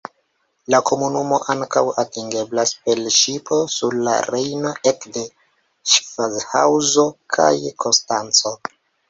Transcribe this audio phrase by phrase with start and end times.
[0.73, 5.27] La komunumo ankaŭ atingeblas per ŝipo sur la Rejno ek de
[5.93, 7.07] Ŝafhaŭzo
[7.39, 7.53] kaj
[7.87, 8.57] Konstanco.